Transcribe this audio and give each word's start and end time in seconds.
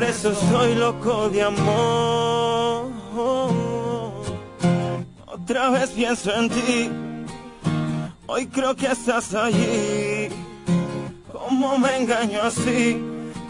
por 0.00 0.08
eso 0.08 0.34
soy 0.34 0.74
loco 0.76 1.28
de 1.28 1.42
amor. 1.42 2.86
Otra 5.26 5.68
vez 5.68 5.90
pienso 5.90 6.34
en 6.34 6.48
ti, 6.48 6.90
hoy 8.26 8.46
creo 8.46 8.74
que 8.74 8.86
estás 8.86 9.34
allí. 9.34 10.28
¿Cómo 11.30 11.76
me 11.76 11.98
engaño 11.98 12.40
así? 12.42 12.98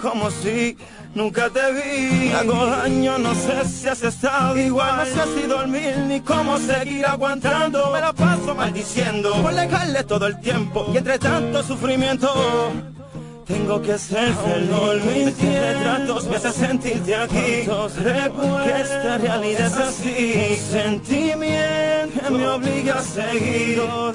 Como 0.02 0.28
si 0.32 0.76
nunca 1.14 1.50
te 1.50 1.72
vi. 1.72 2.32
Hago 2.32 2.66
daño, 2.66 3.16
no 3.18 3.32
sé 3.32 3.64
si 3.68 3.86
has 3.86 4.02
estado 4.02 4.58
igual. 4.58 4.96
No 4.96 5.04
sé 5.04 5.40
si 5.40 5.46
dormir 5.46 5.98
ni 6.08 6.20
cómo 6.20 6.58
seguir 6.58 7.06
aguantando. 7.06 7.92
Me 7.92 8.00
la 8.00 8.12
paso 8.12 8.56
maldiciendo 8.56 9.40
por 9.40 9.54
dejarle 9.54 10.02
todo 10.02 10.26
el 10.26 10.40
tiempo 10.40 10.86
y 10.92 10.96
entre 10.96 11.16
tanto 11.20 11.62
sufrimiento. 11.62 12.28
Tengo 13.50 13.82
que 13.82 13.98
ser 13.98 14.32
feliz, 14.32 15.04
mis 15.04 15.60
retratos 15.60 16.24
me 16.28 16.36
hace 16.36 16.52
sentirte 16.52 17.16
aquí. 17.16 17.66
Que 17.66 18.80
esta 18.80 19.18
realidad 19.18 19.66
es 19.66 19.76
así. 19.76 20.56
Sentimiento 20.56 22.20
que 22.20 22.30
me 22.30 22.48
obliga 22.48 23.00
a 23.00 23.02
seguir. 23.02 23.76
Todo 23.76 24.12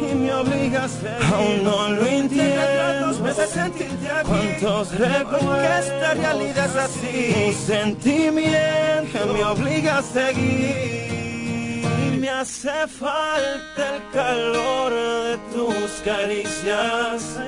y 0.00 0.14
me 0.14 0.32
obliga 0.32 0.84
a 0.84 0.88
seguir. 0.88 1.34
Aún 1.34 1.64
no 1.64 1.88
lo 1.88 2.06
entiendo. 2.06 3.18
me 3.20 3.30
hace 3.30 3.46
sentirte 3.48 4.08
aquí. 4.08 4.28
Cuántos 4.28 4.96
recuerdos 4.96 5.58
que 5.58 5.78
esta 5.80 6.14
realidad 6.14 6.66
es 6.66 6.76
así. 6.76 7.52
Sentimiento 7.66 9.12
que 9.12 9.32
me 9.32 9.44
obliga 9.44 9.98
a 9.98 10.02
seguir 10.02 11.29
me 12.20 12.28
hace 12.28 12.86
falta 12.86 13.96
el 13.96 14.02
calor 14.12 14.92
de 14.92 15.38
tus 15.54 15.90
caricias. 16.04 17.40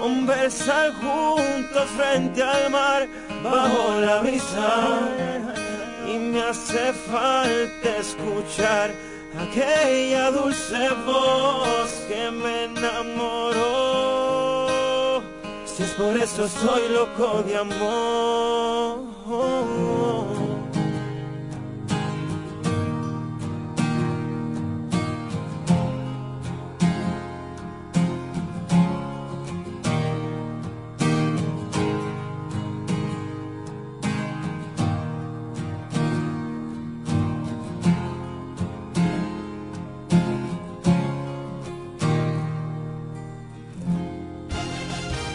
Conversar 0.00 0.92
juntos 1.00 1.88
frente 1.96 2.42
al 2.42 2.70
mar 2.70 3.08
bajo 3.42 4.00
la 4.00 4.20
brisa. 4.20 5.00
Y 6.06 6.18
me 6.18 6.42
hace 6.42 6.92
falta 6.92 7.96
escuchar 7.98 8.90
aquella 9.40 10.30
dulce 10.30 10.90
voz 11.06 11.90
que 12.08 12.30
me 12.30 12.64
enamoró. 12.64 13.62
Si 15.64 15.82
es 15.84 15.90
por 15.92 16.14
eso 16.18 16.46
soy 16.48 16.88
loco 16.90 17.42
de 17.44 17.56
amor. 17.56 19.12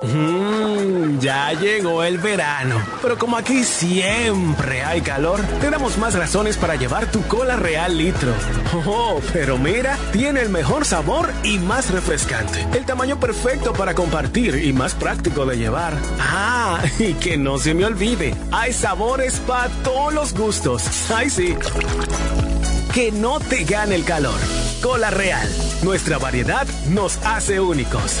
Mmm, 0.00 1.18
ya 1.18 1.52
llegó 1.54 2.04
el 2.04 2.18
verano. 2.18 2.80
Pero 3.02 3.18
como 3.18 3.36
aquí 3.36 3.64
siempre 3.64 4.84
hay 4.84 5.00
calor, 5.00 5.40
te 5.60 5.70
damos 5.70 5.98
más 5.98 6.14
razones 6.14 6.56
para 6.56 6.76
llevar 6.76 7.10
tu 7.10 7.22
cola 7.26 7.56
real 7.56 7.96
litro. 7.98 8.32
Oh, 8.86 9.20
pero 9.32 9.58
mira, 9.58 9.98
tiene 10.12 10.40
el 10.40 10.50
mejor 10.50 10.84
sabor 10.84 11.32
y 11.42 11.58
más 11.58 11.90
refrescante. 11.90 12.66
El 12.76 12.84
tamaño 12.84 13.18
perfecto 13.18 13.72
para 13.72 13.94
compartir 13.94 14.62
y 14.64 14.72
más 14.72 14.94
práctico 14.94 15.44
de 15.46 15.56
llevar. 15.56 15.94
Ah, 16.20 16.80
y 16.98 17.14
que 17.14 17.36
no 17.36 17.58
se 17.58 17.74
me 17.74 17.84
olvide, 17.84 18.34
hay 18.52 18.72
sabores 18.72 19.40
para 19.40 19.68
todos 19.82 20.14
los 20.14 20.34
gustos. 20.34 21.10
Ay, 21.10 21.28
sí. 21.28 21.56
Que 22.94 23.10
no 23.10 23.40
te 23.40 23.64
gane 23.64 23.96
el 23.96 24.04
calor. 24.04 24.38
Cola 24.80 25.10
real. 25.10 25.48
Nuestra 25.82 26.18
variedad 26.18 26.66
nos 26.88 27.18
hace 27.24 27.60
únicos. 27.60 28.20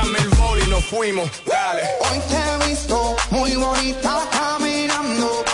Pásame 0.02 0.20
el 0.20 0.30
bol 0.30 0.60
y 0.60 0.68
nos 0.68 0.84
fuimos, 0.86 1.30
dale. 1.46 1.84
Hoy 2.00 2.20
te 2.28 2.36
he 2.36 2.70
visto 2.70 3.16
muy 3.30 3.56
bonita 3.56 4.28
caminando. 4.32 5.46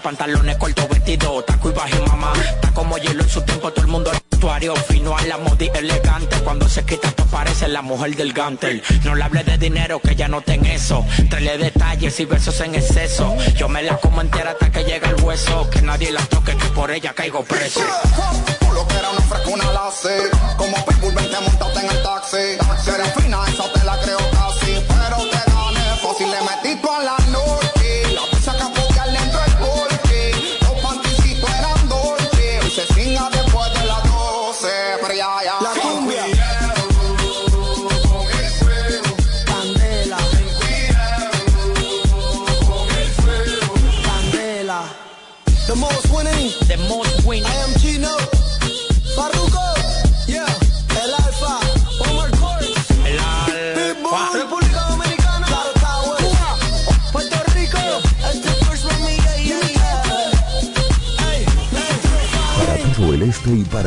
pantalones 0.00 0.56
cortos, 0.56 0.88
vestido, 0.88 1.42
taco 1.44 1.70
y 1.70 1.72
baje 1.72 2.00
mamá. 2.06 2.32
Está 2.54 2.72
como 2.72 2.98
hielo 2.98 3.22
en 3.22 3.28
su 3.28 3.42
tiempo, 3.42 3.70
todo 3.72 3.84
el 3.84 3.90
mundo 3.90 4.10
vestuario 4.10 4.74
fino 4.76 5.16
a 5.16 5.22
la 5.22 5.38
moda 5.38 5.64
y 5.64 5.70
elegante. 5.74 6.36
Cuando 6.42 6.68
se 6.68 6.84
quita 6.84 7.08
esto 7.08 7.24
parece 7.26 7.68
la 7.68 7.82
mujer 7.82 8.16
del 8.16 8.32
gantel. 8.32 8.82
No 9.04 9.14
le 9.14 9.24
hable 9.24 9.44
de 9.44 9.58
dinero 9.58 10.00
que 10.00 10.16
ya 10.16 10.28
no 10.28 10.40
ten 10.40 10.64
eso. 10.66 11.04
Trele 11.28 11.58
detalles 11.58 12.18
y 12.20 12.24
besos 12.24 12.60
en 12.60 12.74
exceso. 12.74 13.36
Yo 13.56 13.68
me 13.68 13.82
la 13.82 13.96
como 13.98 14.20
entera 14.20 14.52
hasta 14.52 14.70
que 14.70 14.84
llega 14.84 15.08
el 15.10 15.22
hueso. 15.22 15.68
Que 15.70 15.82
nadie 15.82 16.10
la 16.10 16.24
toque, 16.26 16.56
que 16.56 16.66
por 16.68 16.90
ella 16.90 17.12
caigo 17.14 17.44
preso. 17.44 17.80
Lo 18.72 18.86
que 18.86 18.96
era 18.96 19.10
una 19.10 19.20
fresca, 19.20 19.48
una. 19.48 19.70
Como 20.56 20.84
Pitbull, 20.86 21.14
vente 21.14 21.36
en 21.36 22.02
taxi. 22.02 22.56
Si 22.84 23.20
fina, 23.20 23.38
esa 23.48 23.72
te 23.72 23.84
la 23.84 23.98
creo 24.00 24.18
casi. 24.30 24.72
Pero 24.88 25.16
te 25.30 25.50
gané 25.50 25.96
fácil, 26.02 26.30
le 26.30 26.40
metí 26.40 26.88
a 26.88 27.02
la 27.02 27.16
noche. 27.26 27.70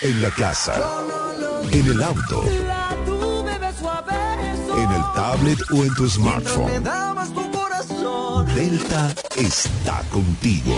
En 0.02 0.22
la 0.22 0.30
casa. 0.32 0.74
En 1.72 1.88
el 1.88 2.04
auto. 2.04 2.44
En 4.76 4.92
el 4.92 5.04
tablet 5.16 5.60
o 5.72 5.84
en 5.84 5.96
tu 5.96 6.10
smartphone. 6.10 6.84
Delta 8.56 9.14
está 9.38 10.02
contigo. 10.12 10.76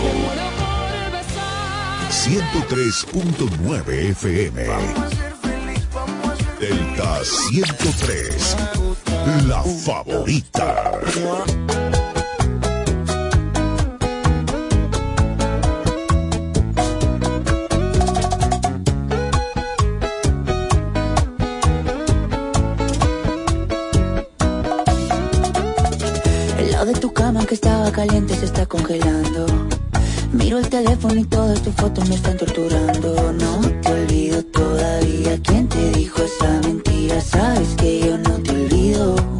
103.9 2.10 4.10
FM. 4.10 4.66
Delta 6.60 7.24
103 7.24 8.83
la 9.46 9.62
favorita. 9.62 10.92
El 26.58 26.70
lado 26.70 26.86
de 26.86 26.92
tu 26.94 27.12
cama 27.12 27.46
que 27.46 27.54
estaba 27.54 27.90
caliente 27.90 28.34
se 28.36 28.44
está 28.44 28.66
congelando. 28.66 29.46
Miro 30.32 30.58
el 30.58 30.68
teléfono 30.68 31.14
y 31.14 31.24
todas 31.24 31.62
tus 31.62 31.74
fotos 31.74 32.08
me 32.08 32.16
están 32.16 32.36
torturando. 32.36 33.32
No 33.32 33.60
te 33.80 33.92
olvido 33.92 34.42
todavía. 34.44 35.38
¿Quién 35.42 35.68
te 35.68 35.90
dijo 35.92 36.22
esa 36.22 36.60
mentira? 36.60 37.20
Sabes 37.20 37.68
que 37.76 38.00
yo 38.00 38.18
no 38.18 38.33
you. 38.94 39.33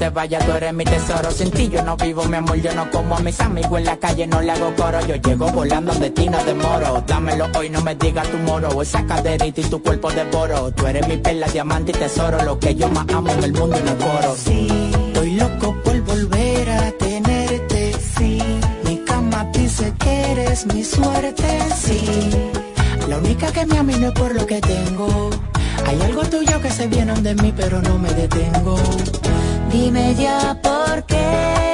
te 0.00 0.08
vayas, 0.08 0.44
tú 0.46 0.52
eres 0.52 0.72
mi 0.72 0.84
tesoro. 0.84 1.30
Sin 1.30 1.50
ti 1.50 1.68
yo 1.68 1.82
no 1.82 1.96
vivo, 1.96 2.24
mi 2.24 2.36
amor, 2.38 2.56
yo 2.56 2.72
no 2.74 2.90
como 2.90 3.16
a 3.16 3.20
mis 3.20 3.38
amigos 3.38 3.78
en 3.78 3.84
la 3.84 3.96
calle, 3.98 4.26
no 4.26 4.40
le 4.40 4.50
hago 4.50 4.74
coro. 4.74 4.98
Yo 5.06 5.16
llego 5.16 5.46
volando 5.52 5.92
de 5.94 6.10
ti, 6.10 6.28
no 6.28 6.42
demoro. 6.42 7.04
Dámelo 7.06 7.46
hoy, 7.56 7.68
no 7.68 7.82
me 7.82 7.94
digas 7.94 8.26
tu 8.28 8.38
moro. 8.38 8.82
Esa 8.82 9.04
caderita 9.04 9.60
y 9.60 9.64
tu 9.64 9.82
cuerpo 9.82 10.10
devoro. 10.10 10.72
Tú 10.72 10.86
eres 10.86 11.06
mi 11.06 11.18
perla, 11.18 11.46
diamante 11.48 11.92
y 11.92 11.94
tesoro. 11.94 12.42
Lo 12.42 12.58
que 12.58 12.74
yo 12.74 12.88
más 12.88 13.06
amo 13.14 13.30
en 13.30 13.44
el 13.44 13.52
mundo 13.52 13.78
y 13.78 13.82
no 13.82 13.96
coro. 13.98 14.34
Sí, 14.36 14.68
estoy 15.08 15.32
loco 15.32 15.76
por 15.84 16.00
volver 16.00 16.70
a 16.70 16.90
tenerte. 16.92 17.92
Sí, 18.16 18.38
mi 18.84 18.96
cama 19.04 19.44
dice 19.52 19.92
que 19.98 20.32
eres 20.32 20.66
mi 20.66 20.82
suerte. 20.82 21.58
Sí, 21.76 22.00
la 23.06 23.18
única 23.18 23.52
que 23.52 23.66
me 23.66 23.78
amino 23.78 24.08
es 24.08 24.14
por 24.14 24.34
lo 24.34 24.46
que 24.46 24.60
tengo. 24.62 25.30
Hay 25.86 26.00
algo 26.02 26.22
tuyo 26.22 26.60
que 26.60 26.70
se 26.70 26.86
viene 26.86 27.14
de 27.20 27.34
mí, 27.34 27.52
pero 27.56 27.80
no 27.82 27.98
me 27.98 28.12
detengo. 28.14 28.76
Dime 29.70 30.14
ya 30.14 30.56
por 30.62 31.04
qué. 31.04 31.69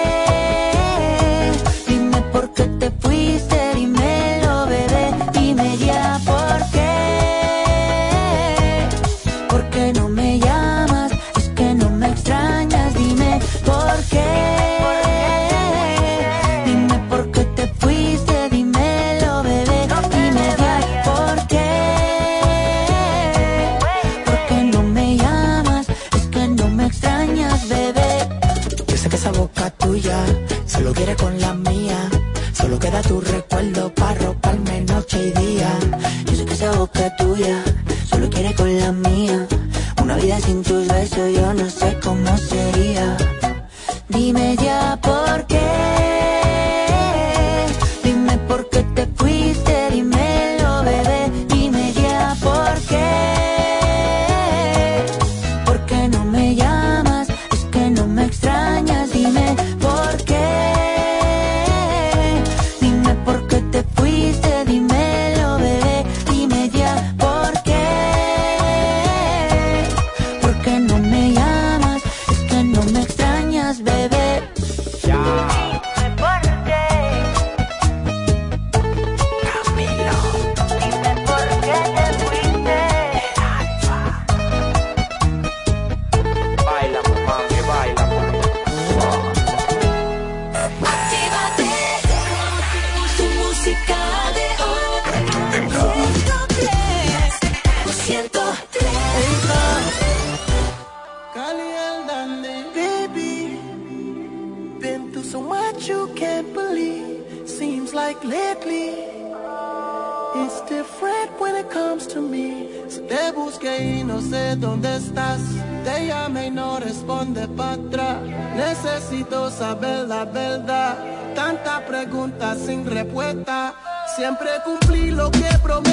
sin 122.67 122.85
respuesta. 122.85 123.75
Siempre 124.17 124.49
cumplí 124.65 125.11
lo 125.13 125.31
que 125.31 125.49
prometí. 125.63 125.86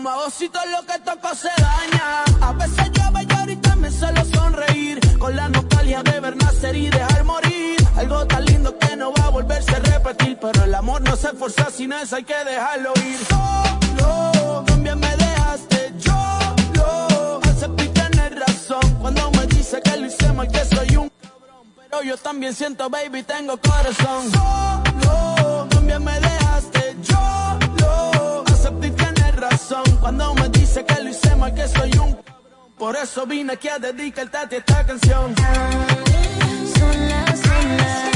Pero 0.00 0.12
con 0.12 0.18
magosito 0.18 0.58
lo 0.66 0.86
que 0.86 0.98
toco 1.00 1.34
se 1.34 1.48
daña. 1.48 2.24
A 2.40 2.52
veces 2.52 2.90
llueve 2.92 3.26
y 3.28 3.32
ahorita 3.32 3.76
me 3.76 3.90
solo 3.90 4.24
sonreír. 4.24 5.18
Con 5.18 5.36
la 5.36 5.48
nostalgia 5.48 6.02
de 6.02 6.20
ver 6.20 6.36
nacer 6.36 6.76
y 6.76 6.88
dejar 6.88 7.24
morir. 7.24 7.76
Algo 7.96 8.26
tan 8.26 8.44
lindo 8.44 8.78
que 8.78 8.96
no 8.96 9.12
va 9.12 9.24
a 9.24 9.30
volverse 9.30 9.74
a 9.74 9.78
repetir. 9.80 10.38
Pero 10.40 10.64
el 10.64 10.74
amor 10.74 11.02
no 11.02 11.16
se 11.16 11.28
esforza 11.28 11.70
sin 11.70 11.92
eso, 11.92 12.16
hay 12.16 12.24
que 12.24 12.44
dejarlo 12.44 12.92
ir. 13.04 13.18
Solo, 13.28 14.64
también 14.66 14.98
me 14.98 15.16
dejaste. 15.16 15.92
Yo 15.98 16.38
lo 16.74 17.40
acepté 17.42 17.84
y 17.84 17.88
tienes 17.88 18.38
razón. 18.38 18.94
Cuando 19.00 19.30
me 19.32 19.46
dice 19.46 19.80
que 19.82 19.96
lo 19.96 20.06
hice 20.06 20.32
mal, 20.32 20.48
que 20.48 20.64
soy 20.64 20.96
un 20.96 21.10
cabrón. 21.20 21.74
Pero 21.76 22.02
yo 22.02 22.16
también 22.16 22.54
siento, 22.54 22.88
baby, 22.88 23.22
tengo 23.22 23.58
corazón. 23.58 24.30
Solo, 24.32 25.66
también 25.68 26.02
me 26.02 26.18
dejaste. 26.20 26.96
Yo 27.02 27.39
y 29.50 29.50
tienes 29.50 29.60
razón. 29.70 29.84
Cuando 30.00 30.34
me 30.34 30.48
dice 30.48 30.84
que 30.84 31.02
lo 31.02 31.10
hice 31.10 31.36
mal, 31.36 31.54
que 31.54 31.68
soy 31.68 31.90
un. 31.98 32.16
Por 32.78 32.96
eso 32.96 33.26
vine 33.26 33.52
aquí 33.52 33.68
a 33.68 33.78
dedicarte 33.78 34.56
esta 34.56 34.86
canción. 34.86 35.34
Sola, 35.36 35.86
sola, 36.74 37.36
sola, 37.36 38.09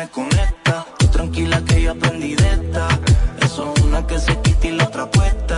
me 0.00 0.08
conectas. 0.08 0.86
Tú 0.98 1.06
tranquila 1.08 1.60
que 1.66 1.82
yo 1.82 1.90
aprendí 1.92 2.34
de 2.34 2.48
esta. 2.58 2.88
Eso 3.44 3.74
es 3.74 3.82
una 3.82 4.06
que 4.06 4.18
se 4.18 4.34
quita 4.40 4.66
y 4.68 4.72
la 4.72 4.84
otra 4.84 5.10
puesta. 5.10 5.56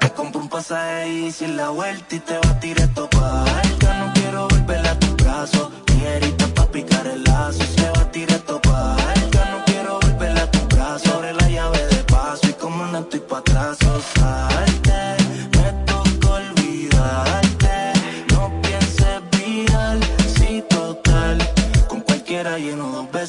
Te 0.00 0.08
compro 0.10 0.40
un 0.40 0.48
pasaje 0.48 1.08
y 1.08 1.32
sin 1.32 1.56
la 1.58 1.68
vuelta 1.68 2.14
y 2.16 2.20
te 2.20 2.34
va 2.38 2.50
a 2.50 2.60
tirar 2.60 2.88
esto 2.88 3.10
pa' 3.10 3.44
Ya 3.82 3.92
no 4.00 4.06
quiero 4.14 4.48
volver 4.48 4.86
a 4.86 4.98
tus 4.98 5.14
brazos. 5.16 5.66
Tijerita 5.84 6.46
pa' 6.56 6.66
picar 6.66 7.06
el 7.06 7.24
lazo 7.24 7.62
y 7.62 7.66
se 7.76 7.86
va 7.90 8.02
esto 8.36 8.60
pa' 8.62 8.96
Ya 9.34 9.44
no 9.52 9.58
quiero 9.66 10.00
volver 10.00 10.38
a 10.38 10.50
tus 10.50 10.66
brazos. 10.68 11.12
Sobre 11.12 11.34
la 11.34 11.48
llave 11.50 11.86
de 11.92 12.02
paso 12.04 12.48
y 12.48 12.54
como 12.54 12.86
no 12.86 12.98
estoy 13.00 13.20
pa' 13.20 13.38
atrás, 13.38 13.76
o 13.82 14.00
salte. 14.14 14.83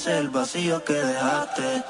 El 0.08 0.30
vacío 0.30 0.84
que 0.84 0.94
dejaste. 0.94 1.84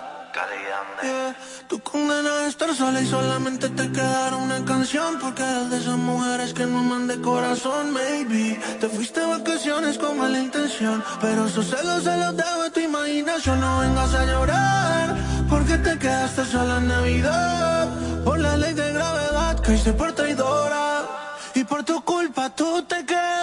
Yeah. 1.02 1.34
Tú 1.70 1.80
condenas 1.80 2.28
a 2.28 2.48
estar 2.48 2.76
sola 2.76 3.02
y 3.02 3.08
solamente 3.08 3.70
te 3.70 3.90
quedará 3.90 4.36
una 4.36 4.66
canción 4.66 5.18
Porque 5.18 5.42
eres 5.42 5.70
de 5.70 5.78
esas 5.78 5.98
mujeres 5.98 6.54
que 6.54 6.66
no 6.66 6.80
aman 6.80 7.08
de 7.08 7.22
corazón, 7.22 7.94
maybe 7.94 8.60
Te 8.82 8.90
fuiste 8.90 9.22
de 9.22 9.28
vacaciones 9.28 9.98
con 9.98 10.18
mala 10.18 10.38
intención 10.38 11.02
Pero 11.22 11.46
esos 11.46 11.68
celos 11.68 12.04
se 12.04 12.18
los 12.18 12.36
dejo 12.36 12.62
a 12.64 12.70
tu 12.70 12.82
imaginación 12.82 13.62
No 13.62 13.80
vengas 13.80 14.14
a 14.14 14.26
llorar 14.26 15.16
Porque 15.50 15.78
te 15.78 15.98
quedaste 15.98 16.44
sola 16.46 16.78
en 16.80 16.88
Navidad 16.90 17.90
Por 18.26 18.40
la 18.40 18.58
ley 18.58 18.74
de 18.74 18.92
gravedad 18.92 19.62
Caíste 19.62 19.94
por 19.94 20.12
traidora 20.12 21.04
Y 21.54 21.64
por 21.64 21.86
tu 21.86 22.04
culpa 22.04 22.50
tú 22.50 22.84
te 22.84 23.06
quedaste 23.06 23.35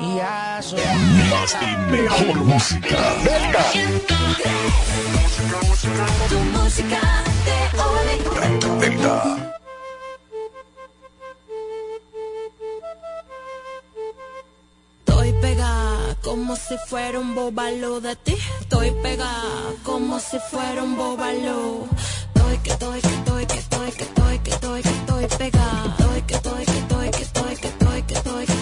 y 0.00 0.20
aso. 0.20 0.76
Más 1.30 1.56
y 1.60 1.76
mejor 1.90 2.36
música. 2.36 2.96
Venga. 3.24 3.64
Tu 6.28 6.38
música 6.38 7.00
de 7.46 7.58
Delta. 8.80 9.36
Estoy 15.06 15.32
pegada 15.40 16.16
como 16.22 16.56
si 16.56 16.76
fuera 16.86 17.18
un 17.18 17.34
bobalo 17.34 18.00
de 18.00 18.16
ti. 18.16 18.36
Estoy 18.60 18.90
pegada 19.02 19.72
como 19.82 20.18
si 20.18 20.38
fuera 20.50 20.82
un 20.82 20.96
bobalo. 20.96 21.86
estoy, 22.70 23.00
que 23.00 23.08
estoy, 23.08 23.46
que 23.46 24.50
estoy, 24.50 24.82
que 24.82 24.88
estoy 24.88 25.26
pegada. 25.38 25.96
Estoy, 25.98 26.22
que 26.22 26.34
estoy, 26.34 26.64
que 26.64 26.78
estoy, 26.78 27.10
que 27.10 27.22
estoy, 27.22 27.56
que 27.56 27.68
estoy, 27.68 28.02
que 28.02 28.14
estoy. 28.14 28.53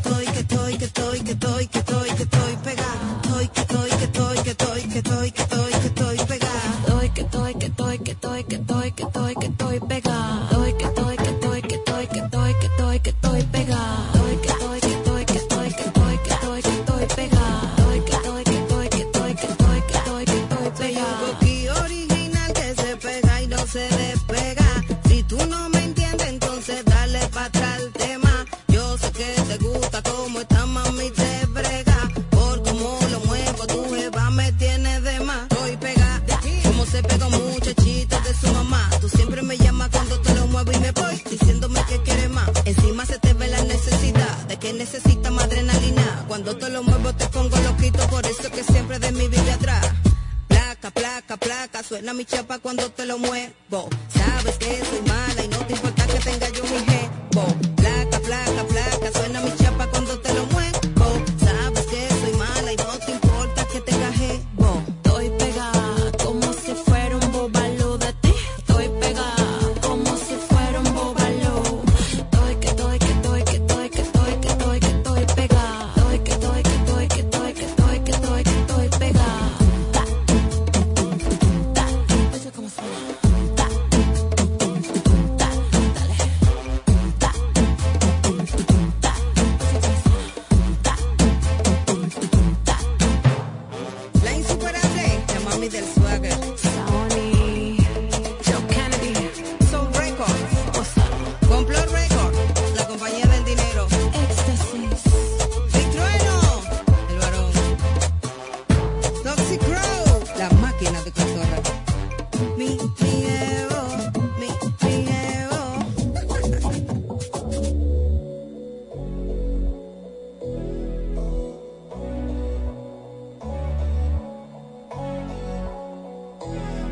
estoy, 0.00 0.24
que 0.26 0.40
estoy, 0.40 0.78
que 0.78 0.84
estoy, 0.84 1.20
que 1.20 1.32
estoy, 1.32 1.66
que 1.66 1.78
estoy, 1.78 2.10
que 2.10 2.22
estoy 2.22 2.56
pegada. 2.64 3.20
Estoy, 3.22 3.48
que 3.48 3.60
estoy, 3.60 3.90
que 3.90 4.04
estoy, 4.04 4.38
que 4.42 4.50
estoy, 4.50 4.82
que 4.82 4.98
estoy, 4.98 5.30
que 5.30 5.42
estoy. 5.42 5.49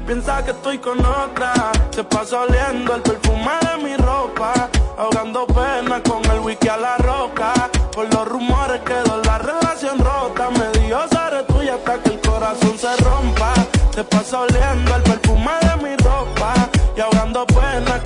piensa 0.09 0.43
que 0.43 0.53
estoy 0.53 0.79
con 0.79 0.99
otra. 1.05 1.53
te 1.91 2.03
paso 2.03 2.41
oliendo 2.41 2.95
el 2.95 3.03
perfume 3.03 3.53
de 3.67 3.85
mi 3.85 3.97
ropa, 3.97 4.55
ahogando 4.97 5.47
pena 5.47 6.03
con 6.03 6.25
el 6.31 6.41
wiki 6.41 6.67
a 6.69 6.79
la 6.79 6.97
roca. 6.97 7.53
Por 7.93 8.13
los 8.15 8.27
rumores 8.27 8.81
quedó 8.87 9.21
la 9.23 9.37
relación 9.39 9.99
rota, 9.99 10.49
me 10.51 10.81
dio 10.81 10.99
ser 11.09 11.47
tuya 11.47 11.75
hasta 11.75 11.99
que 12.03 12.09
el 12.15 12.21
corazón 12.21 12.79
se 12.79 12.97
rompa. 13.05 13.53
te 13.95 14.03
paso 14.03 14.41
oliendo 14.41 14.97
el 14.97 15.03
perfume 15.03 15.53
de 15.67 15.77
mi 15.85 15.97
ropa 15.97 16.55
y 16.97 17.01
ahogando 17.01 17.45
pena 17.47 18.03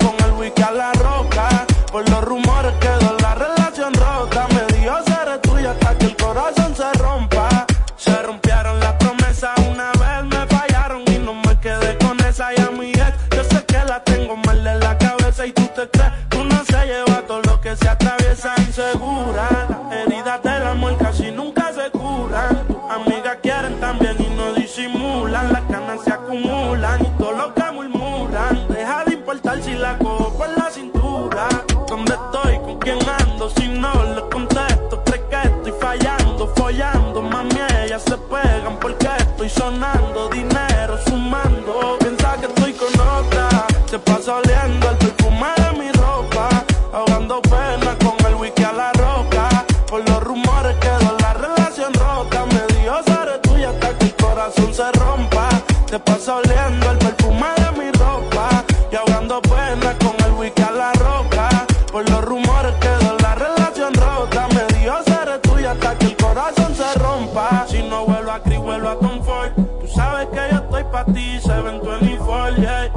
para 71.03 71.13
ti, 71.13 71.39
se 71.39 71.61
ven 71.61 71.81
24, 71.81 72.55
yeah. 72.57 72.91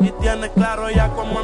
Y 0.00 0.10
tienes 0.20 0.50
claro 0.50 0.90
ya 0.90 1.08
cómo 1.10 1.40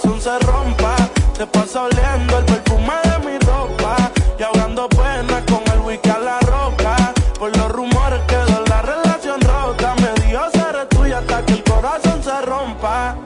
corazón 0.00 0.20
se 0.20 0.38
rompa. 0.46 0.96
Se 1.36 1.46
pasa 1.46 1.82
oliendo 1.82 2.38
el 2.38 2.44
perfume 2.44 2.94
de 3.04 3.30
mi 3.30 3.38
ropa 3.38 4.10
y 4.38 4.42
ahogando 4.42 4.88
pena 4.88 5.44
con 5.46 5.62
el 5.72 5.80
wiki 5.80 6.10
a 6.10 6.18
la 6.18 6.40
roca. 6.40 7.12
Por 7.38 7.56
los 7.56 7.70
rumores 7.70 8.20
quedó 8.26 8.64
la 8.66 8.82
relación 8.82 9.40
rota. 9.40 9.94
Me 9.96 10.26
dio 10.26 10.40
ser 10.50 10.88
tuya 10.88 11.18
hasta 11.18 11.44
que 11.44 11.52
el 11.54 11.64
corazón 11.64 12.22
se 12.22 12.40
rompa. 12.42 13.16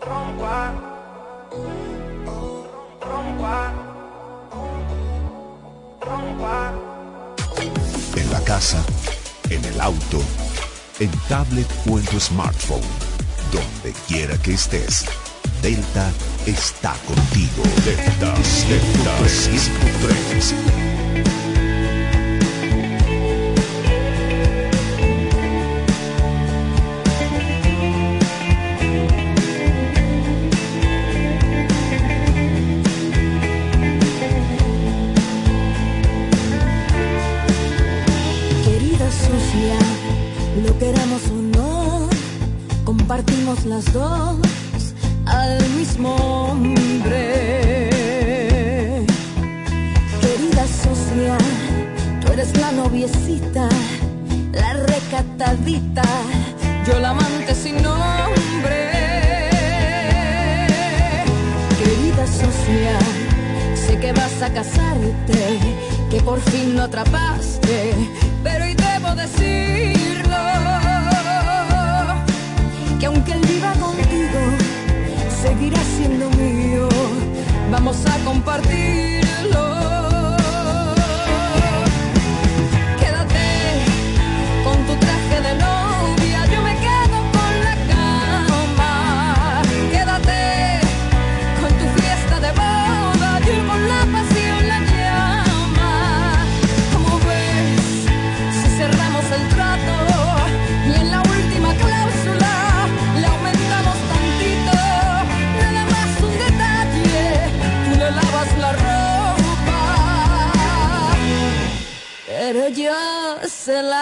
Rompa. 0.00 0.72
Rompa. 3.00 3.72
Rompa. 6.00 6.72
En 8.16 8.32
la 8.32 8.40
casa, 8.40 8.82
en 9.50 9.64
el 9.64 9.80
auto, 9.80 10.22
en 10.98 11.10
tablet 11.28 11.68
o 11.90 11.98
en 11.98 12.04
tu 12.06 12.18
smartphone 12.18 12.99
donde 13.82 13.98
quiera 14.06 14.36
que 14.38 14.54
estés. 14.54 15.04
Delta 15.62 16.10
está 16.46 16.94
contigo. 17.06 17.62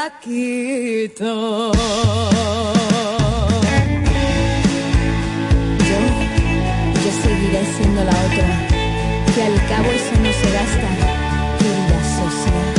taquito. 0.09 1.73
Yo, 5.89 5.99
yo 7.03 7.11
seguiré 7.23 7.63
siendo 7.77 8.01
la 8.05 8.17
otra, 8.27 8.49
que 9.35 9.43
al 9.43 9.57
cabo 9.69 9.89
eso 9.99 10.15
no 10.25 10.33
se 10.41 10.49
gasta, 10.57 10.91
querida 11.59 12.01
sociedad. 12.21 12.75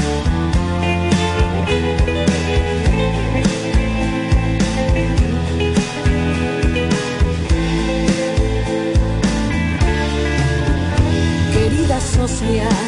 Querida 11.53 11.97
sociedad, 11.99 12.85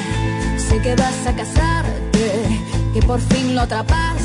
sé 0.57 0.75
que 0.81 0.95
vas 0.95 1.27
a 1.27 1.35
casarte, 1.35 2.25
que 2.93 3.01
por 3.01 3.19
fin 3.19 3.55
lo 3.55 3.61
atrapas 3.61 4.20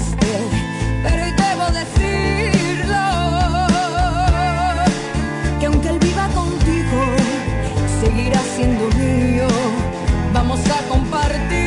viva 6.06 6.28
contigo 6.28 7.00
seguirá 8.00 8.40
siendo 8.54 8.84
mío. 8.96 9.48
Vamos 10.32 10.60
a 10.70 10.78
compartir. 10.88 11.65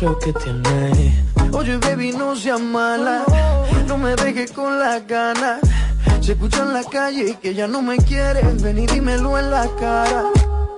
Eso 0.00 0.18
que 0.18 0.32
tienes 0.32 1.12
Oye, 1.52 1.76
baby, 1.76 2.12
no 2.12 2.34
seas 2.34 2.60
mala. 2.60 3.24
No 3.86 3.98
me 3.98 4.14
dejes 4.14 4.50
con 4.52 4.78
las 4.78 5.06
ganas. 5.06 5.60
Se 6.20 6.32
escucha 6.32 6.62
en 6.62 6.72
la 6.72 6.84
calle 6.84 7.36
que 7.42 7.52
ya 7.54 7.66
no 7.66 7.82
me 7.82 7.98
quieres. 7.98 8.62
Ven 8.62 8.78
y 8.78 8.86
dímelo 8.86 9.38
en 9.38 9.50
la 9.50 9.66
cara. 9.78 10.24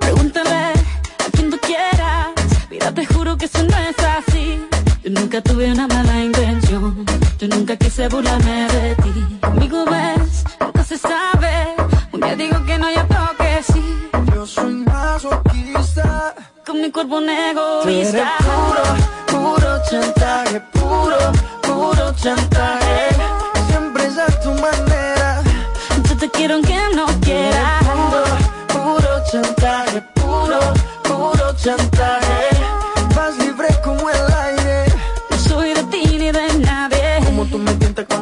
Pregúntale 0.00 0.50
a 0.50 1.30
quien 1.32 1.50
tú 1.50 1.58
quieras. 1.58 2.30
Mira, 2.70 2.92
te 2.92 3.04
juro 3.06 3.36
que 3.36 3.44
eso 3.44 3.62
no 3.62 3.76
es 3.76 3.98
así. 3.98 4.60
Yo 5.04 5.10
nunca 5.10 5.40
tuve 5.40 5.70
una 5.70 5.86
mala 5.86 6.24
intención. 6.24 7.04
Yo 7.38 7.48
nunca 7.48 7.76
quise 7.76 8.08
burlarme 8.08 8.66
de 8.72 8.94
ti. 8.96 9.38
Conmigo 9.40 9.84
ves, 9.84 10.44
nunca 10.58 10.82
se 10.82 10.98
sabe. 10.98 11.76
Un 12.12 12.20
día 12.20 12.34
digo 12.34 12.64
que 12.64 12.78
no, 12.78 12.90
y 12.90 12.94
otro 12.94 13.30
que 13.38 13.62
sí. 13.72 14.08
Yo 14.34 14.46
soy 14.46 14.74
masoquista. 14.74 16.34
Con 16.64 16.80
mi 16.80 16.90
cuerpo 16.90 17.16
un 17.16 17.26
Tú 17.26 17.30
eres 17.30 18.14
egoísta. 18.14 18.36
puro, 18.38 19.50
puro 19.56 19.82
chantaje. 19.90 20.60
Puro, 20.72 21.18
puro 21.62 22.12
chantaje. 22.14 23.08
Siempre 23.68 24.06
es 24.06 24.18
a 24.18 24.26
tu 24.40 24.50
manera. 24.54 25.42
Yo 26.08 26.16
te 26.16 26.30
quiero 26.30 26.54
aunque 26.54 26.76
no 26.94 27.06
quieras. 27.20 27.82
Puro, 27.84 28.24
puro 28.68 29.08
chantaje. 29.30 30.02
Puro, 30.14 30.60
puro 31.02 31.52
chantaje. 31.56 32.21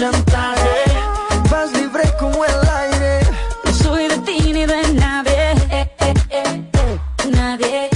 chantaje. 0.00 0.76
Vas 1.50 1.72
libre 1.72 2.04
como 2.18 2.42
el 2.42 2.60
aire. 2.82 3.20
No 3.64 3.72
soy 3.72 4.08
de 4.08 4.18
ti 4.26 4.52
ni 4.54 4.64
de 4.64 4.80
nadie. 4.94 5.42
Eh, 5.78 5.90
eh, 6.06 6.14
eh, 6.30 6.66
nadie. 7.36 7.90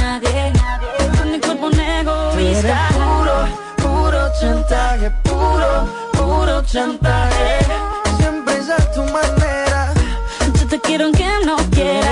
Nadie, 0.00 0.52
nadie, 0.60 0.90
con 1.16 1.32
mi 1.32 1.38
cuerpo 1.38 1.66
un 1.66 1.80
egoísta. 1.80 2.88
Puro, 2.98 3.36
puro 3.82 4.20
chantaje, 4.40 5.10
puro, 5.28 5.70
puro 6.12 6.62
chantaje. 6.62 7.58
Siempre 8.18 8.56
es 8.56 8.70
a 8.70 8.92
tu 8.94 9.02
manera. 9.04 9.92
Yo 10.58 10.66
te 10.66 10.80
quiero 10.80 11.04
aunque 11.06 11.28
no 11.44 11.56
quieras. 11.70 12.11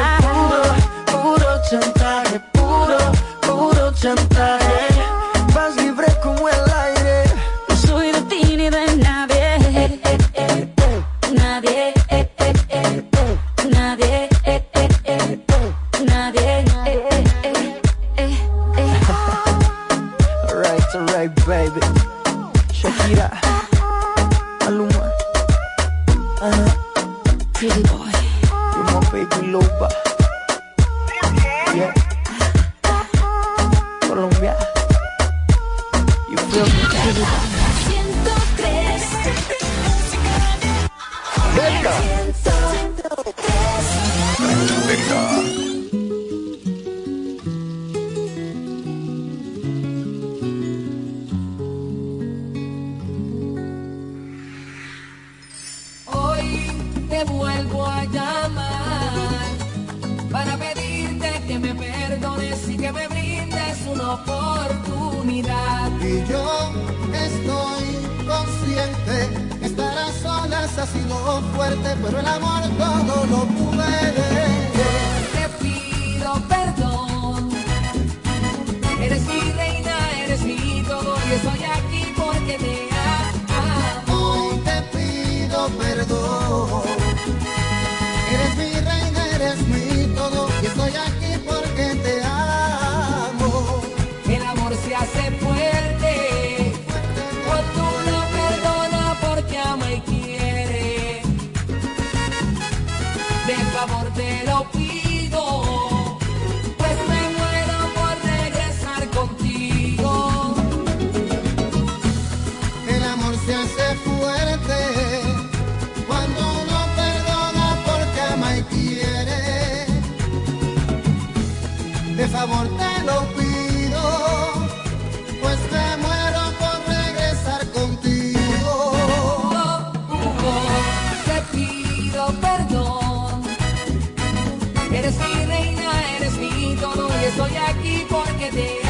de 138.53 138.90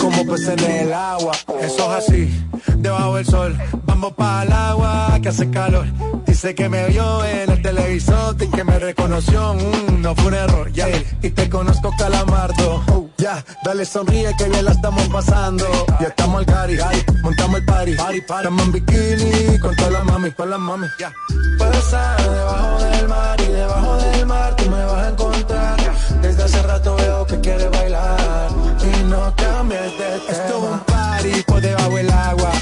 como 0.00 0.26
peces 0.26 0.62
en 0.62 0.70
el 0.70 0.92
agua. 0.92 1.32
Eso 1.60 1.96
es 1.96 2.04
así, 2.04 2.44
debajo 2.76 3.16
del 3.16 3.26
sol. 3.26 3.56
Vamos 3.84 4.12
para 4.12 4.42
el 4.44 4.52
agua 4.52 5.18
que 5.22 5.28
hace 5.28 5.50
calor. 5.50 5.86
Dice 6.26 6.54
que 6.54 6.68
me 6.68 6.86
vio 6.88 7.24
en 7.24 7.50
el 7.50 7.62
televisor 7.62 8.36
y 8.40 8.46
que 8.48 8.62
me 8.64 8.78
reconoció. 8.78 9.54
mm, 9.54 10.02
no 10.02 10.14
fue 10.14 10.26
un 10.26 10.34
error, 10.34 10.72
ya. 10.72 10.88
Y 11.22 11.30
te 11.30 11.48
conozco, 11.48 11.90
calamardo. 11.98 12.84
Oh, 12.92 13.08
ya, 13.18 13.44
dale 13.64 13.84
sonríe 13.84 14.34
que 14.36 14.48
bien 14.48 14.64
la 14.64 14.72
estamos 14.72 15.08
pasando. 15.08 15.64
Ya 16.00 16.08
estamos 16.08 16.38
al 16.38 16.46
cari, 16.46 16.78
montamos 17.22 17.58
el 17.58 17.64
party. 17.64 17.94
party, 17.96 18.18
Estamos 18.18 18.66
en 18.66 18.72
bikini 18.72 19.58
con 19.58 19.74
todas 19.74 19.92
las 19.92 20.04
mami, 20.04 20.30
con 20.30 20.50
las 20.50 20.60
mami. 20.60 20.86
Ya. 21.00 21.12
Pasa 21.58 22.16
debajo 22.22 22.84
del 22.84 23.08
mar 23.08 23.40
y 23.40 23.52
debajo 23.52 23.96
del 23.96 24.26
mar 24.26 24.56
tú 24.56 24.70
me 24.70 24.84
vas 24.84 25.06
a 25.06 25.08
encontrar. 25.08 25.77
Desde 26.22 26.42
hace 26.42 26.62
rato 26.62 26.96
veo 26.96 27.26
que 27.26 27.40
quieres 27.40 27.70
bailar 27.70 28.50
y 28.82 29.02
no 29.04 29.34
cambies 29.36 29.80
de 29.98 30.18
tema. 30.26 30.46
Es 30.46 30.52
un 30.52 30.78
party 30.80 31.42
por 31.46 31.60
debajo 31.60 31.96
del 31.96 32.10
agua. 32.10 32.52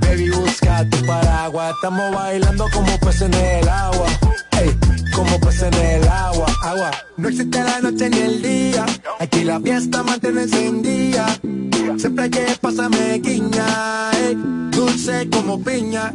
Baby, 0.00 0.30
busca 0.30 0.88
tu 0.90 1.06
paraguas. 1.06 1.74
Estamos 1.74 2.14
bailando 2.14 2.66
como 2.72 2.98
peces 2.98 3.22
en 3.22 3.34
el 3.34 3.68
agua. 3.68 4.06
Ey, 4.60 4.78
como 5.14 5.38
peces 5.40 5.62
en 5.62 5.74
el 5.74 6.08
agua, 6.08 6.46
agua. 6.62 6.90
No 7.16 7.28
existe 7.28 7.62
la 7.62 7.80
noche 7.80 8.10
ni 8.10 8.18
el 8.18 8.42
día. 8.42 8.86
Aquí 9.18 9.44
la 9.44 9.60
fiesta 9.60 10.02
mantiene 10.02 10.42
encendida. 10.42 11.26
Siempre 11.96 12.24
hay 12.24 12.30
que 12.30 12.46
pasarme 12.60 13.18
guiña. 13.20 14.10
ey, 14.12 14.36
dulce 14.70 15.28
como 15.30 15.62
piña. 15.62 16.14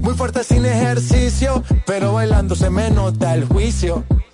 Muy 0.00 0.14
fuerte 0.14 0.44
sin 0.44 0.64
ejercicio, 0.64 1.62
pero 1.86 2.14
bailando 2.14 2.54
se 2.54 2.70
me 2.70 2.90
nota 2.90 3.34
el 3.34 3.44
juicio. 3.44 4.04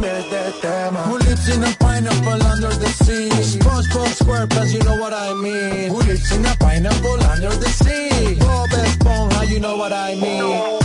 cambies 0.00 0.60
tema. 0.60 1.02
Who 1.02 1.18
lives 1.18 1.48
in 1.48 1.62
a 1.62 1.72
pineapple 1.78 2.42
under 2.42 2.68
the 2.68 2.88
sea? 2.88 3.28
SpongeBob 3.28 4.08
SquarePants, 4.18 4.72
you 4.72 4.82
know 4.82 4.96
what 4.96 5.12
I 5.12 5.34
mean. 5.34 5.90
Who 5.90 5.98
lives 5.98 6.32
in 6.32 6.44
a 6.44 6.56
pineapple 6.56 7.22
under 7.24 7.50
the 7.50 7.68
sea? 7.68 8.38
Bob 8.38 8.70
Esponja, 8.70 9.48
you 9.48 9.60
know 9.60 9.76
what 9.76 9.92
I 9.92 10.14
mean. 10.14 10.80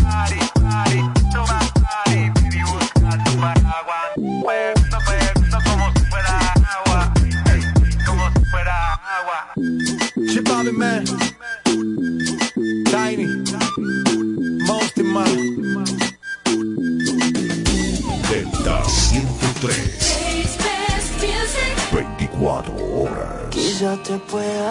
Shit 4.65 4.84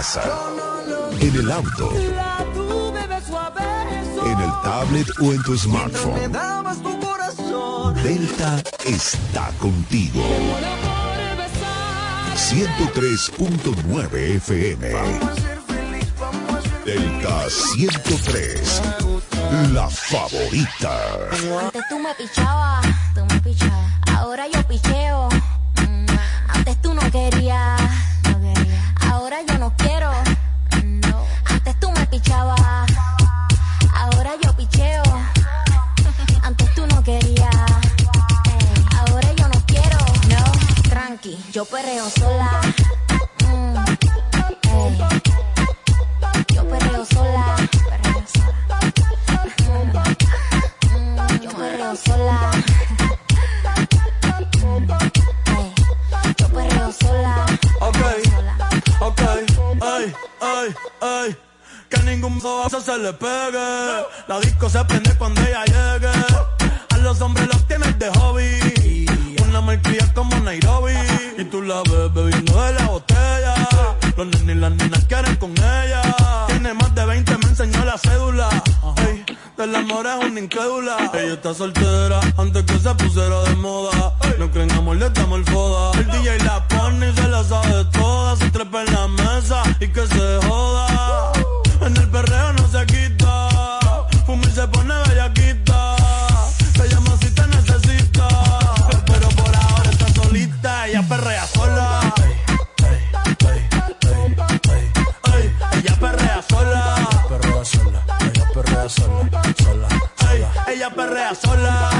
Casa, 0.00 0.24
en 1.20 1.36
el 1.36 1.52
auto, 1.52 1.92
en 4.24 4.40
el 4.40 4.50
tablet 4.64 5.06
o 5.20 5.34
en 5.34 5.42
tu 5.42 5.54
smartphone. 5.58 6.32
Delta 8.02 8.62
está 8.86 9.50
contigo. 9.58 10.24
103.9 12.34 14.36
FM. 14.36 14.88
Delta 16.86 17.50
103, 17.50 18.82
la 19.74 19.90
favorita. 19.90 20.98
Antes 21.60 21.82
tú 21.90 21.98
me 21.98 22.14
pichabas. 22.14 22.99
Bozo 62.42 62.80
se 62.80 62.96
le 62.98 63.12
pegue. 63.12 64.04
La 64.26 64.40
disco 64.40 64.68
se 64.70 64.82
prende 64.86 65.14
cuando 65.16 65.40
ella 65.42 65.64
llegue. 65.64 66.08
A 66.88 66.96
los 66.98 67.20
hombres 67.20 67.46
los 67.48 67.66
tienes 67.66 67.98
de 67.98 68.08
hobby. 68.10 69.06
Una 69.46 69.60
malcria 69.60 70.10
como 70.14 70.34
Nairobi. 70.40 70.94
Y 71.36 71.44
tú 71.44 71.60
la 71.60 71.82
ves 71.82 72.14
bebiendo 72.14 72.62
de 72.62 72.72
la 72.74 72.86
botella. 72.86 73.54
Los 74.16 74.26
nenes 74.26 74.56
y 74.56 74.58
las 74.58 74.72
nenas 74.72 75.04
quieren 75.04 75.36
con 75.36 75.50
ella. 75.52 76.02
Tiene 76.48 76.72
más 76.74 76.94
de 76.94 77.04
20, 77.04 77.38
me 77.38 77.44
enseñó 77.44 77.84
la 77.84 77.98
cédula. 77.98 78.48
Ey, 79.06 79.24
del 79.58 79.76
amor 79.76 80.06
es 80.06 80.24
una 80.24 80.40
incrédula. 80.40 81.10
Ella 81.12 81.34
está 81.34 81.52
soltera 81.52 82.20
antes 82.38 82.64
que 82.64 82.78
se 82.78 82.94
pusiera 82.94 83.42
de 83.42 83.54
moda. 83.56 84.14
No 84.38 84.50
creen 84.50 84.70
amor, 84.72 84.96
le 84.96 85.10
damos 85.10 85.40
el 85.40 85.44
foda. 85.44 85.98
El 85.98 86.06
DJ 86.06 86.38
la 86.44 86.66
pone 86.68 87.10
y 87.10 87.14
se 87.14 87.28
la 87.28 87.44
sabe 87.44 87.84
toda. 87.92 88.36
Se 88.36 88.50
trepa 88.50 88.82
en 88.82 88.92
la 88.94 89.08
mesa 89.08 89.62
y 89.78 89.88
que 89.88 90.06
se 90.06 90.46
joda. 90.46 91.32
En 91.82 91.96
el 91.96 92.08
perreo 92.08 92.29
ella 110.90 110.94
perrea 110.94 111.34
sola. 111.34 111.90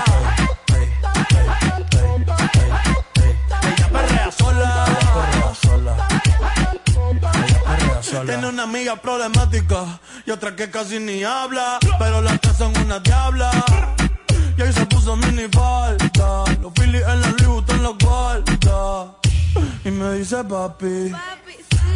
Ella 3.62 3.88
perrea 3.92 4.30
sola. 4.32 4.84
Perrea 5.14 5.54
sola. 8.02 8.24
Tiene 8.24 8.48
una 8.48 8.62
amiga 8.64 8.96
problemática 8.96 10.00
y 10.26 10.30
otra 10.30 10.56
que 10.56 10.70
casi 10.70 10.98
ni 10.98 11.22
habla, 11.22 11.78
pero 11.98 12.20
las 12.20 12.40
tres 12.40 12.56
son 12.56 12.76
una 12.78 12.98
diabla. 13.00 13.50
Y 14.56 14.62
ahí 14.62 14.72
se 14.72 14.86
puso 14.86 15.16
mini 15.16 15.48
falta, 15.48 16.44
los 16.60 16.72
Phillies 16.74 17.02
en 17.06 17.20
la 17.20 17.28
Louis 17.28 17.46
Vuitton 17.46 17.82
los 17.82 17.98
guarda. 17.98 19.14
Y 19.84 19.90
me 19.90 20.14
dice 20.14 20.44
papi, 20.44 21.12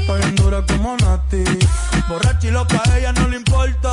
está 0.01 0.15
bien 0.15 0.35
dura 0.37 0.65
como 0.67 0.97
Nati. 0.97 1.45
Borracha 2.09 2.47
y 2.47 2.51
loca, 2.51 2.81
a 2.85 2.99
ella 2.99 3.13
no 3.13 3.29
le 3.29 3.37
importa. 3.37 3.93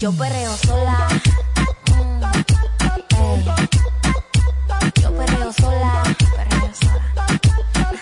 yo 0.00 0.12
perreo 0.12 0.56
sola. 0.56 1.08
Mm, 1.94 2.24
ey. 3.20 3.44
Yo 5.02 5.12
perreo 5.16 5.52
sola. 5.52 6.02
Perreo 6.36 6.70
sola. 6.80 7.22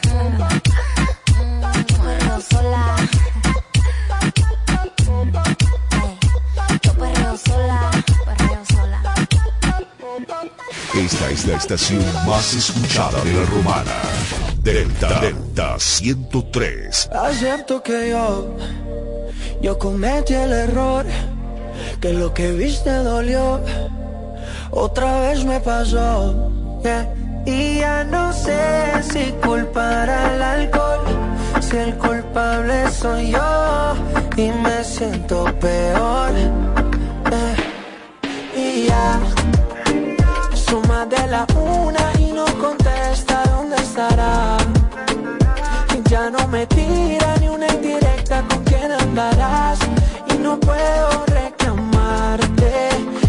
Mm, 0.07 1.63
Yo 1.89 1.97
perreo 2.03 2.41
sola. 2.41 2.97
Ey, 6.03 6.19
Yo 6.83 6.93
perreo 6.95 7.37
sola. 7.37 7.91
Perreo 8.27 8.65
sola. 8.71 9.01
Esta 10.95 11.31
es 11.31 11.47
la 11.47 11.57
estación 11.57 12.05
más 12.27 12.55
escuchada 12.55 13.23
de 13.25 13.33
la 13.33 13.45
romana. 13.47 13.93
Delta 14.63 15.21
Delta 15.21 15.79
103. 15.79 17.09
Acepto 17.13 17.83
que 17.83 18.11
yo, 18.11 18.55
yo 19.63 19.79
cometí 19.79 20.35
el 20.35 20.53
error, 20.53 21.07
que 22.01 22.13
lo 22.13 22.33
que 22.35 22.53
viste 22.53 22.91
dolió, 22.91 23.61
otra 24.71 25.21
vez 25.21 25.45
me 25.45 25.61
pasó. 25.61 26.51
Y 27.45 27.79
ya 27.79 28.05
no 28.05 28.33
sé 28.33 28.59
si 29.11 29.33
culpar 29.45 30.09
al 30.11 30.43
alcohol, 30.43 31.01
si 31.61 31.77
el 31.77 31.95
culpable 31.97 32.91
soy 32.91 33.31
yo, 33.31 33.95
y 34.37 34.51
me 34.51 34.85
siento 34.85 35.45
peor. 35.61 36.31
Y 38.55 38.87
ya, 38.87 39.21
más 40.89 41.09
de 41.09 41.27
la 41.29 41.47
una 41.55 42.13
y 42.19 42.33
no 42.33 42.45
contesta 42.61 43.43
dónde 43.51 43.77
estará. 43.77 44.57
Ya 46.11 46.31
no 46.31 46.49
me 46.49 46.67
tira 46.67 47.37
ni 47.41 47.49
una 47.49 47.67
indirecta 47.69 48.43
con 48.49 48.65
quién 48.65 48.91
andarás. 48.93 49.79
Y 50.33 50.39
no 50.39 50.59
puedo 50.59 51.28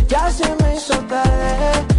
ya 0.08 0.32
se 0.32 0.48
me 0.62 0.76
hizo 0.76 0.96
tarde. 1.08 1.99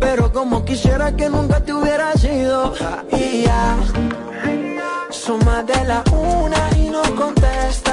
pero 0.00 0.32
como 0.32 0.64
quisiera 0.64 1.14
que 1.14 1.28
nunca 1.28 1.60
te 1.60 1.72
hubiera 1.72 2.12
sido. 2.14 2.74
Y 3.12 3.42
ya 3.42 3.76
Son 5.10 5.38
más 5.44 5.66
de 5.66 5.84
la 5.84 6.02
una 6.12 6.62
y 6.76 6.88
no 6.88 7.02
contesta 7.14 7.89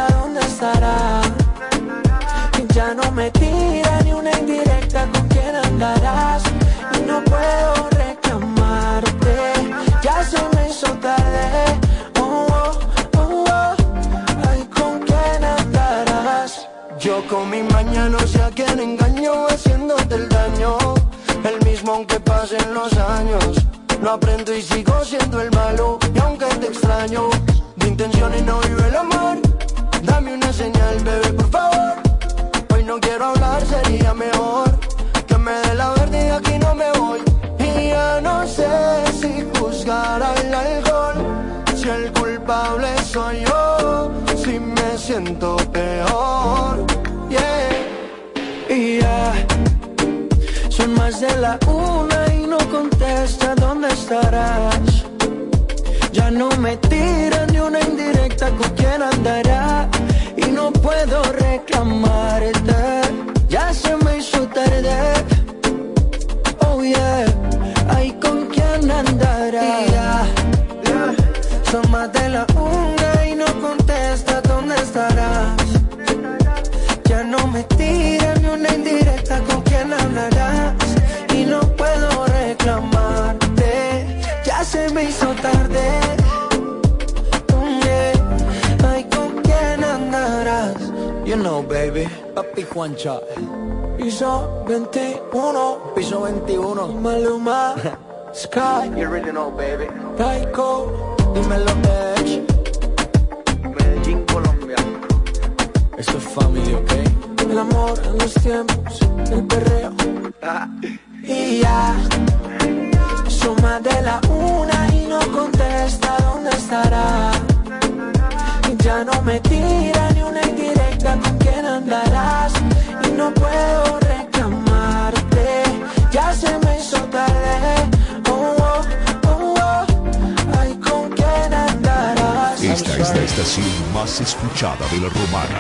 más 133.98 134.22
escuchada 134.22 134.86
de 134.92 135.00
la 135.00 135.10
romana. 135.10 135.60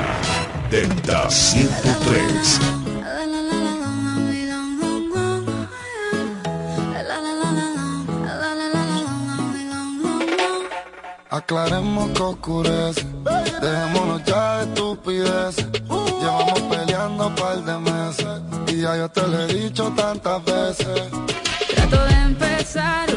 Delta 0.69 1.27
103. 1.27 2.59
Aclaremos 11.31 12.09
que 12.11 12.21
oscurece, 12.21 13.05
dejémonos 13.61 14.23
ya 14.23 14.57
de 14.57 14.63
estupideces. 14.65 15.67
Llevamos 16.21 16.61
peleando 16.69 17.27
un 17.27 17.35
par 17.35 17.57
de 17.63 17.77
meses 17.79 18.41
y 18.67 18.81
ya 18.81 18.97
yo 18.97 19.09
te 19.09 19.27
lo 19.27 19.41
he 19.41 19.47
dicho 19.47 19.91
tantas 19.95 20.45
veces. 20.45 21.01
Trato 21.73 22.05
de 22.05 22.13
empezar 22.13 23.16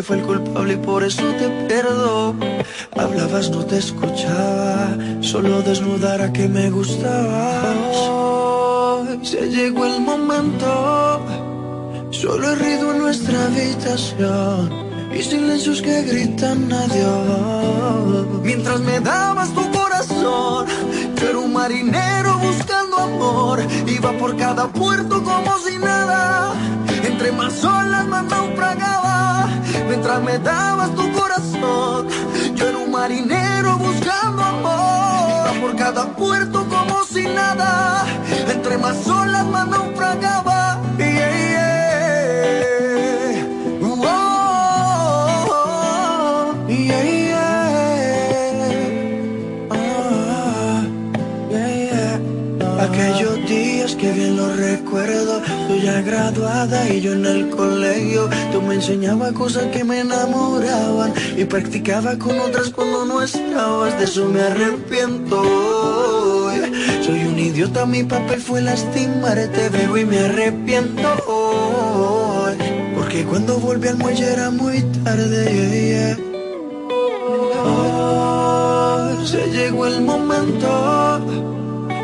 que 0.00 0.06
fue 0.06 0.16
el 0.16 0.22
culpable 0.22 0.72
y 0.72 0.76
por 0.78 1.04
eso 1.04 1.22
te 1.38 1.46
pierdo. 1.68 2.34
Hablabas, 2.96 3.50
no 3.50 3.66
te 3.66 3.76
escuchaba. 3.76 4.96
Solo 5.20 5.60
desnudar 5.60 6.22
a 6.22 6.32
que 6.32 6.48
me 6.48 6.70
gustabas. 6.70 7.96
Hoy 8.08 9.18
se 9.22 9.50
llegó 9.50 9.84
el 9.84 10.00
momento. 10.00 11.20
Solo 12.10 12.50
he 12.50 12.54
ruido 12.54 12.92
en 12.92 12.98
nuestra 12.98 13.44
habitación. 13.44 14.70
Y 15.12 15.22
silencios 15.22 15.82
que 15.82 16.02
gritan 16.02 16.72
adiós. 16.72 18.26
Mientras 18.42 18.80
me 18.80 19.00
dabas 19.00 19.50
tu 19.50 19.70
corazón, 19.70 20.66
yo 21.20 21.28
era 21.28 21.38
un 21.38 21.52
marinero 21.52 22.38
buscando 22.38 22.96
amor. 22.96 23.60
Iba 23.86 24.12
por 24.12 24.34
cada 24.38 24.66
puerto 24.68 25.22
como 25.22 25.58
si 25.58 25.76
nada. 25.76 26.54
Entre 27.20 27.36
más 27.36 27.62
olas 27.62 28.06
más 28.06 28.24
naufragaba. 28.24 29.46
Mientras 29.88 30.22
me 30.22 30.38
dabas 30.38 30.94
tu 30.94 31.12
corazón, 31.12 32.08
yo 32.54 32.66
era 32.66 32.78
un 32.78 32.90
marinero 32.90 33.76
buscando 33.76 34.42
amor. 34.42 35.60
Por 35.60 35.76
cada 35.76 36.06
puerto 36.16 36.66
como 36.66 37.04
si 37.04 37.24
nada. 37.24 38.06
Entre 38.50 38.78
más 38.78 39.06
olas 39.06 39.44
más 39.48 39.68
naufragaba. 39.68 40.80
Yeah, 40.96 41.30
yeah. 41.50 41.68
Oh. 43.82 44.06
Ah, 49.70 50.82
yeah. 51.68 52.18
Aquellos 52.82 53.46
días 53.46 53.94
que 53.94 54.10
bien 54.10 54.36
los 54.38 54.56
recuerdo, 54.56 54.79
tú 54.90 55.76
ya 55.82 56.00
graduada 56.02 56.88
y 56.88 57.00
yo 57.00 57.12
en 57.12 57.24
el 57.26 57.50
colegio. 57.50 58.28
Tú 58.52 58.60
me 58.62 58.74
enseñabas 58.74 59.32
cosas 59.32 59.66
que 59.66 59.84
me 59.84 60.00
enamoraban 60.00 61.12
y 61.36 61.44
practicaba 61.44 62.16
con 62.18 62.38
otras 62.40 62.70
cuando 62.70 63.04
no 63.04 63.22
estabas. 63.22 63.98
De 63.98 64.04
eso 64.04 64.26
me 64.26 64.40
arrepiento. 64.40 65.42
Soy 67.02 67.24
un 67.24 67.38
idiota, 67.38 67.86
mi 67.86 68.02
papel 68.02 68.40
fue 68.40 68.62
lastimarte, 68.62 69.68
veo 69.70 69.96
y 69.96 70.04
me 70.04 70.18
arrepiento. 70.18 71.08
Porque 72.96 73.24
cuando 73.24 73.58
volví 73.58 73.88
al 73.88 73.96
muelle 73.96 74.32
era 74.32 74.50
muy 74.50 74.82
tarde. 75.04 76.16
se 79.24 79.46
llegó 79.52 79.86
el 79.86 80.00
momento. 80.00 81.59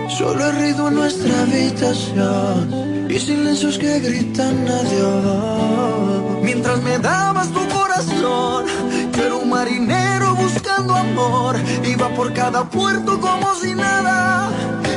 Solo 0.08 0.46
he 0.46 0.52
ruido 0.52 0.88
en 0.88 0.94
nuestra 0.94 1.42
habitación 1.42 3.06
y 3.10 3.18
silencios 3.18 3.76
que 3.78 3.98
gritan 4.00 4.66
adiós. 4.68 6.42
Mientras 6.42 6.80
me 6.82 6.98
dabas 6.98 7.48
tu 7.48 7.66
corazón, 7.68 8.66
yo 9.14 9.24
era 9.24 9.34
un 9.34 9.48
marinero 9.48 10.34
buscando 10.36 10.94
amor. 10.94 11.56
Iba 11.84 12.08
por 12.10 12.32
cada 12.32 12.64
puerto 12.64 13.20
como 13.20 13.54
si 13.56 13.74
nada. 13.74 14.48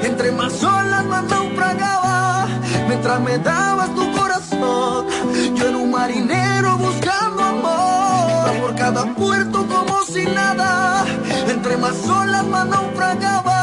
Entre 0.03 0.32
más 0.32 0.64
olas 0.64 1.05
más 1.05 1.24
naufragaba. 1.24 2.47
Mientras 2.88 3.20
me 3.22 3.38
dabas 3.39 3.93
tu 3.95 4.12
corazón, 4.12 5.07
yo 5.55 5.68
era 5.68 5.78
un 5.78 5.91
marinero 5.91 6.78
buscando 6.78 7.43
amor. 7.43 8.51
Iba 8.51 8.62
por 8.62 8.76
cada 8.76 9.05
puerto 9.16 9.68
como 9.68 10.03
si 10.03 10.26
nada. 10.26 11.05
Entre 11.47 11.78
más 11.78 11.97
olas 12.07 12.45
más 12.45 12.68
naufragaba. 12.68 13.59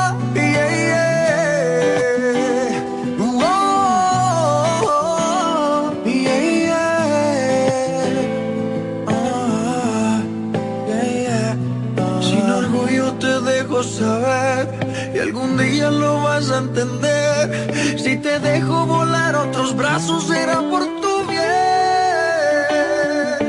Y 15.14 15.18
algún 15.18 15.58
día 15.58 15.90
lo 15.90 16.22
vas 16.22 16.50
a 16.50 16.58
entender. 16.60 17.98
Si 17.98 18.16
te 18.16 18.38
dejo 18.40 18.86
volar 18.86 19.36
otros 19.36 19.76
brazos 19.76 20.28
será 20.28 20.62
por 20.62 20.82
tu 21.02 21.26
bien. 21.28 21.42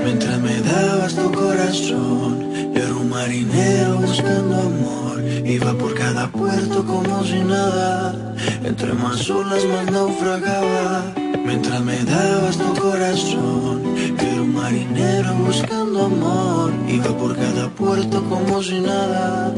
Mientras 0.03 0.37
me 0.41 0.59
dabas 0.59 1.15
tu 1.15 1.31
corazón, 1.31 2.73
yo 2.73 2.81
era 2.81 2.93
un 2.93 3.09
marinero 3.09 3.99
buscando 3.99 4.55
amor. 4.57 5.23
Iba 5.45 5.73
por 5.75 5.93
cada 5.93 6.27
puerto 6.27 6.85
como 6.85 7.23
si 7.23 7.39
nada. 7.39 8.35
Entre 8.65 8.91
más 8.93 9.29
olas 9.29 9.63
más 9.63 9.89
naufragaba. 9.89 11.05
Mientras 11.45 11.79
me 11.81 12.03
dabas 12.03 12.57
tu 12.57 12.73
corazón, 12.75 13.95
yo 13.95 14.27
era 14.27 14.41
un 14.41 14.53
marinero 14.53 15.33
buscando 15.35 16.03
amor. 16.03 16.73
Iba 16.89 17.17
por 17.17 17.33
cada 17.37 17.69
puerto 17.69 18.21
como 18.27 18.61
si 18.61 18.81
nada. 18.81 19.53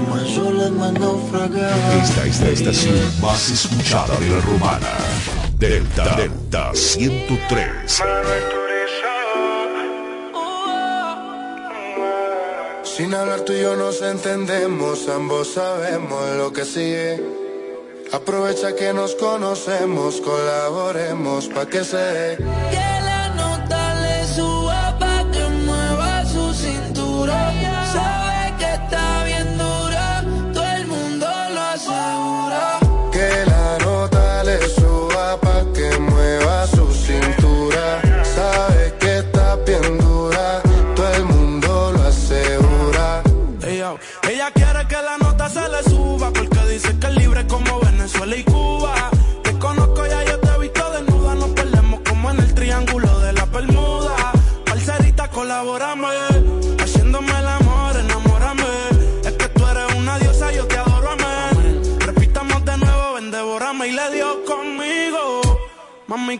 Más. 0.00 0.32
Esta 2.02 2.26
es 2.26 2.40
la 2.40 2.48
estación 2.48 2.96
más 3.20 3.50
escuchada 3.50 4.16
de 4.18 4.28
la 4.30 4.40
romana. 4.40 4.88
Delta 5.58 6.16
Delta 6.16 6.70
103. 6.74 8.02
Sin 12.84 13.14
hablar 13.14 13.40
tú 13.40 13.52
y 13.52 13.60
yo 13.62 13.76
nos 13.76 14.02
entendemos, 14.02 15.08
ambos 15.08 15.54
sabemos 15.54 16.36
lo 16.36 16.52
que 16.52 16.64
sigue. 16.64 17.22
Aprovecha 18.12 18.74
que 18.74 18.92
nos 18.92 19.14
conocemos, 19.14 20.20
colaboremos 20.20 21.48
pa' 21.48 21.66
que 21.66 21.84
se. 21.84 22.91